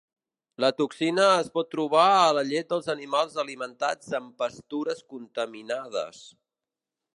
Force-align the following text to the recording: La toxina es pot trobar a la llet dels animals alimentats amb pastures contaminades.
La 0.63 0.69
toxina 0.77 1.25
es 1.41 1.51
pot 1.57 1.69
trobar 1.73 2.05
a 2.21 2.31
la 2.37 2.43
llet 2.53 2.73
dels 2.73 2.89
animals 2.95 3.37
alimentats 3.45 4.09
amb 4.21 4.33
pastures 4.45 5.07
contaminades. 5.15 6.27